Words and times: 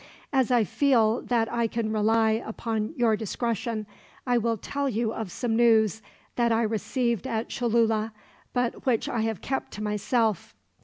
"As 0.33 0.49
I 0.49 0.63
feel 0.63 1.21
that 1.21 1.47
I 1.53 1.67
can 1.67 1.91
rely 1.91 2.31
upon 2.31 2.95
your 2.97 3.15
discretion, 3.15 3.85
I 4.25 4.39
will 4.39 4.57
tell 4.57 4.89
you 4.89 5.13
of 5.13 5.31
some 5.31 5.55
news 5.55 6.01
that 6.37 6.51
I 6.51 6.63
received 6.63 7.27
at 7.27 7.49
Cholula, 7.49 8.11
but 8.51 8.87
which 8.87 9.07
I 9.07 9.21
have 9.21 9.41
kept 9.41 9.69
to 9.73 9.83
myself. 9.83 10.55